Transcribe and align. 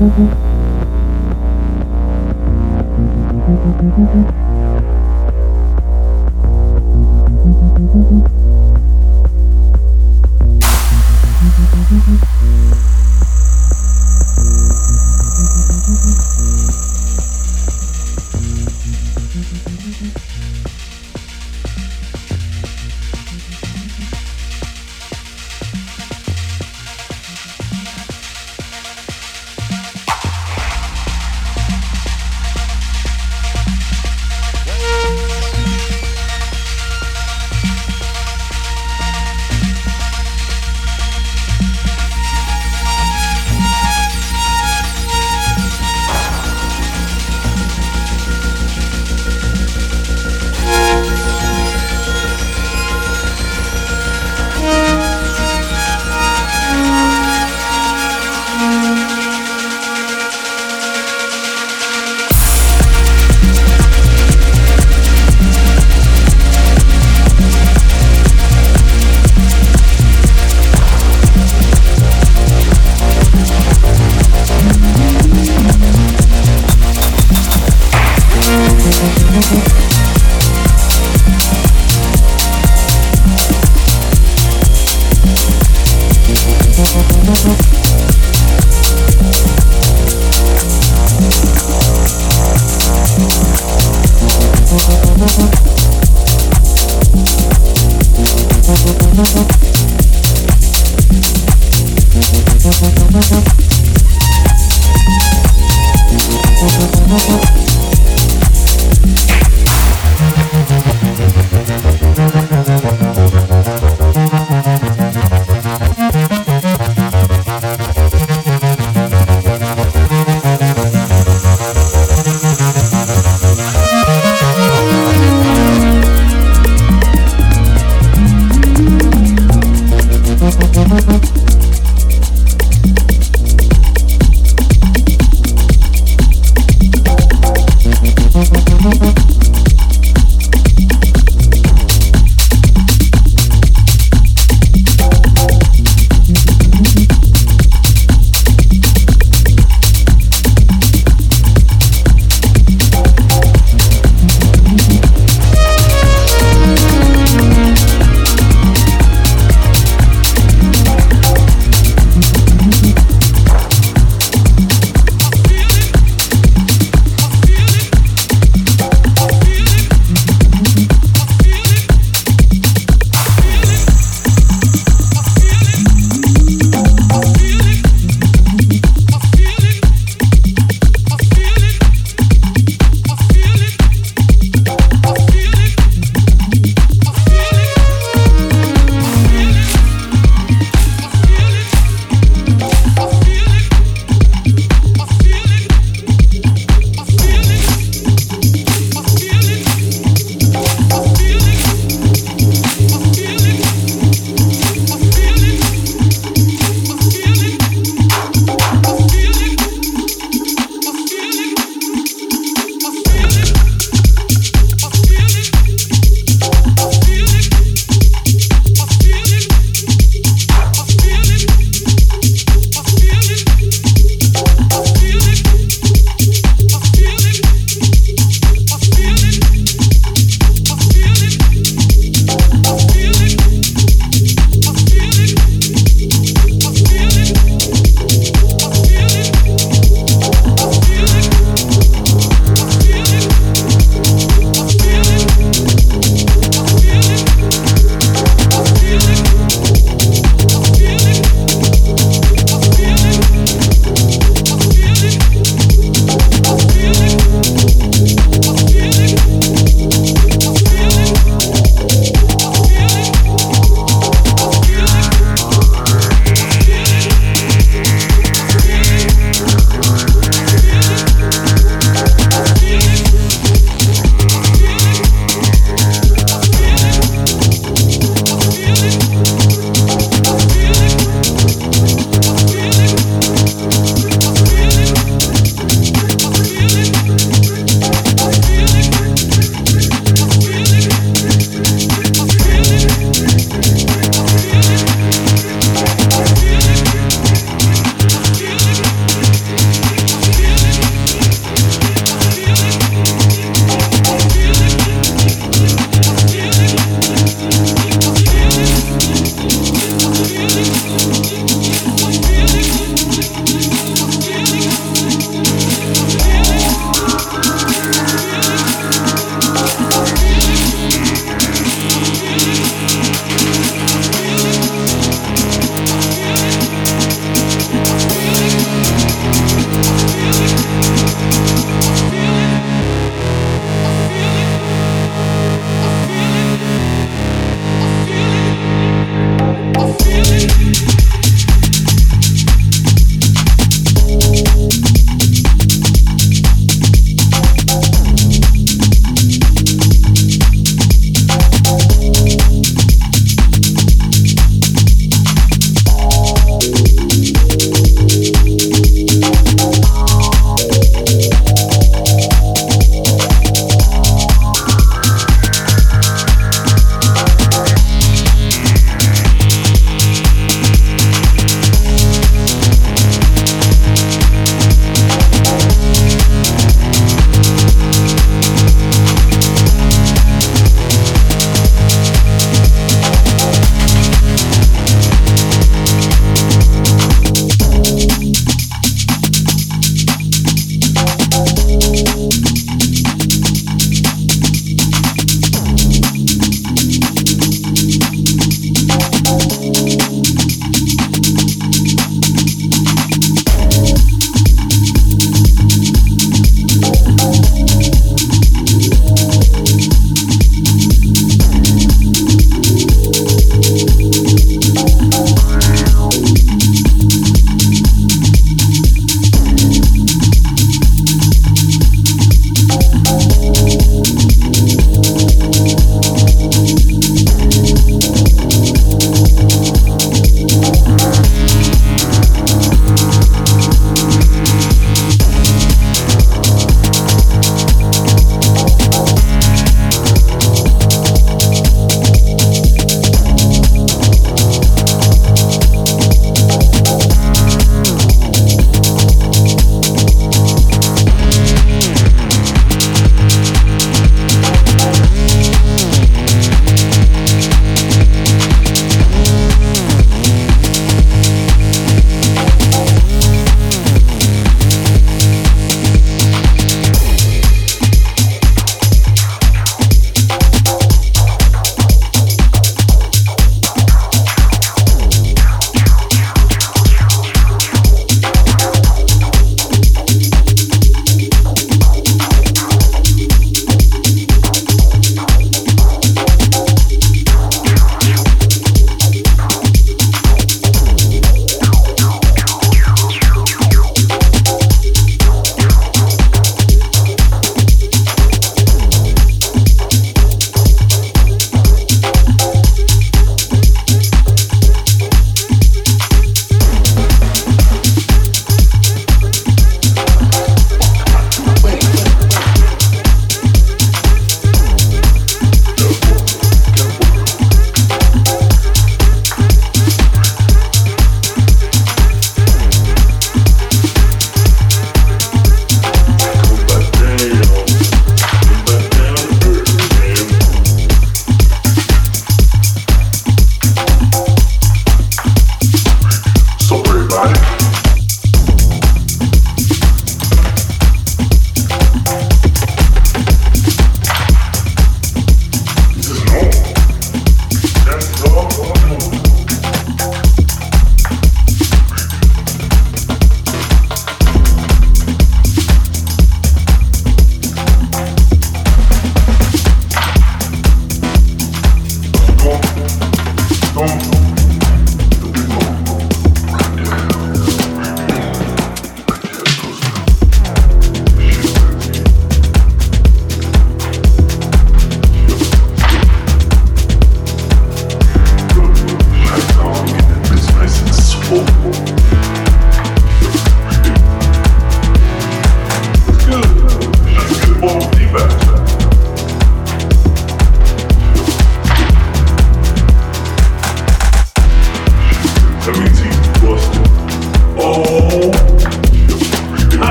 Mm-hmm. 0.00 0.39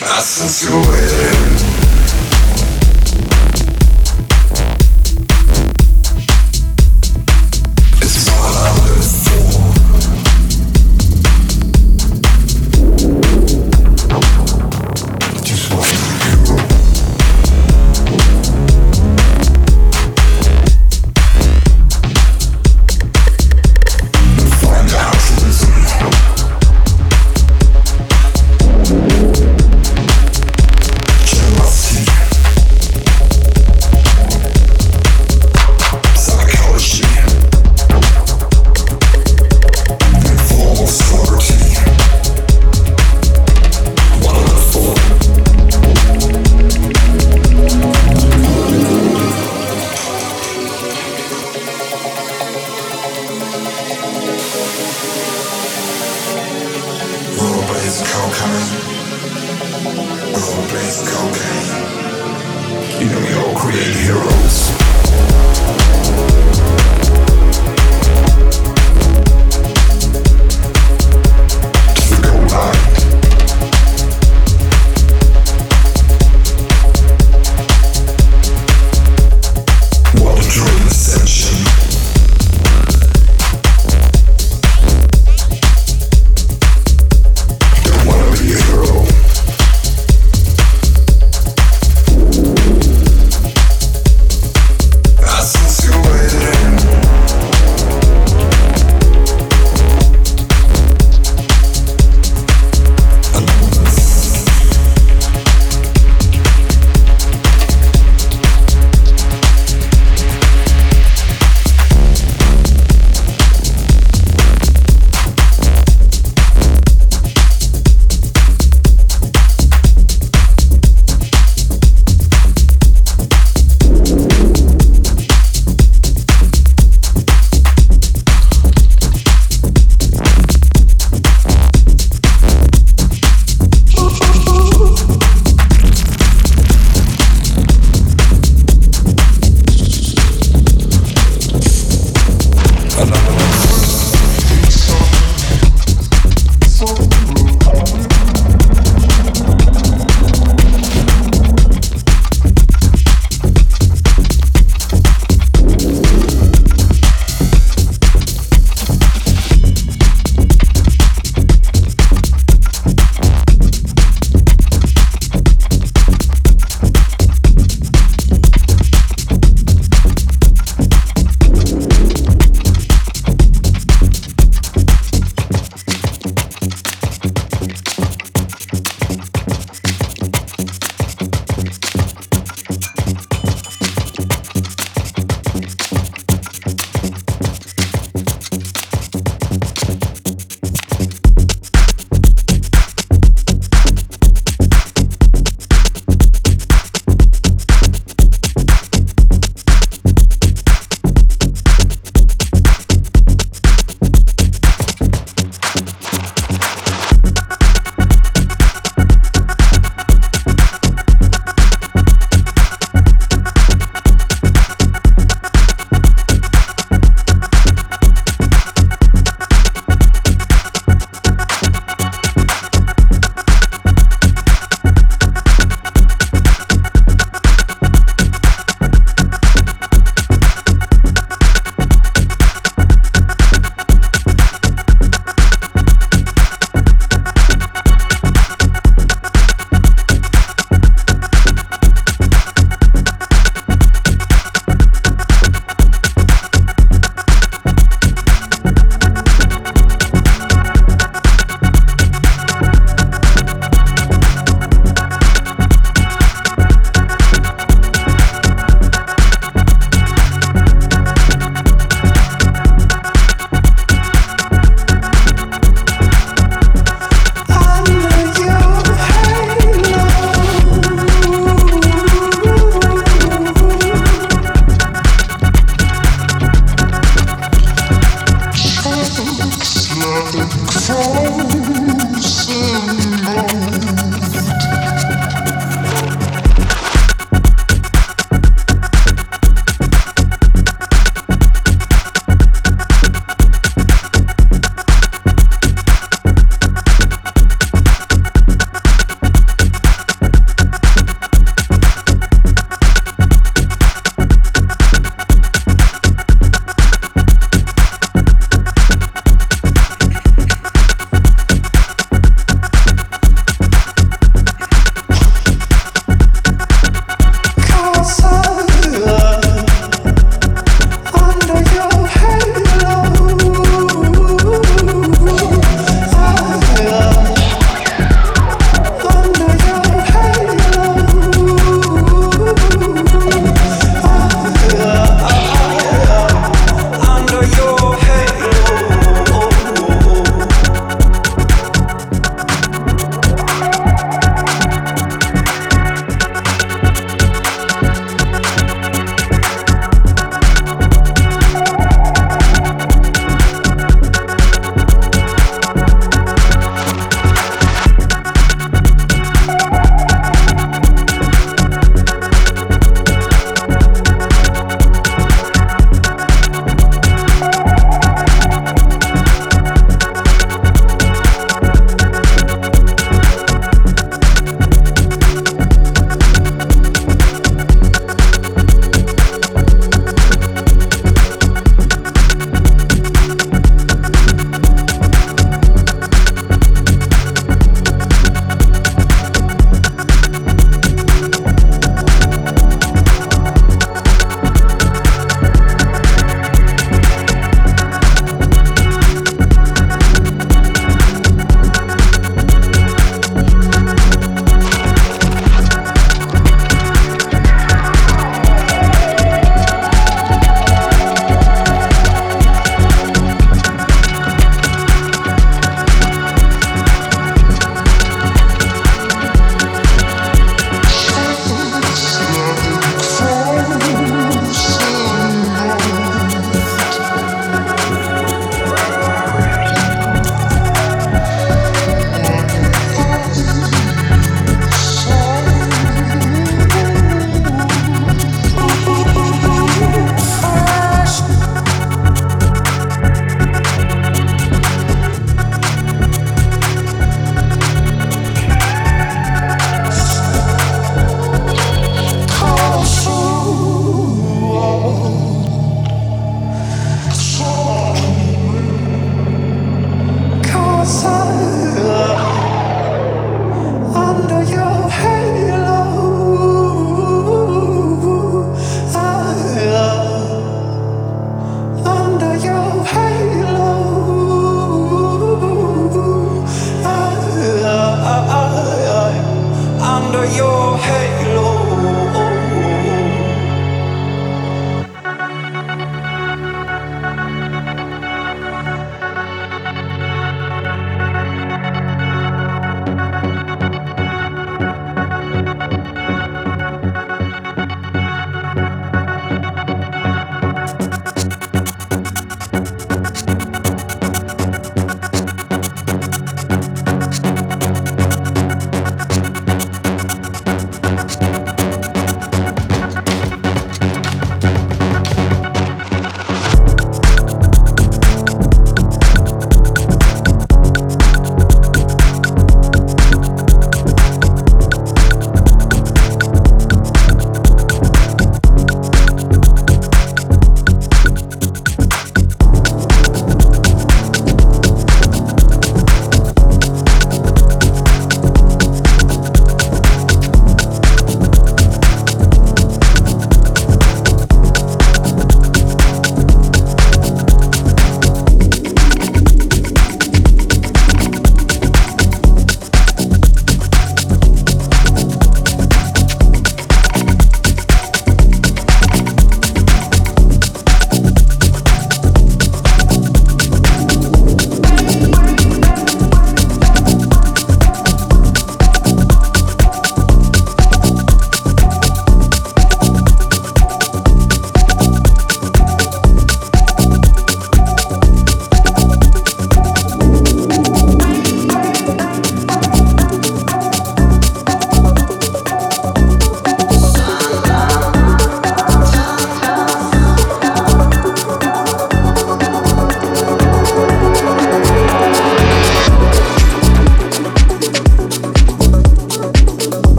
I 0.00 0.20
sense 0.20 0.62
you. 0.62 1.67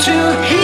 to 0.00 0.12
hear. 0.46 0.59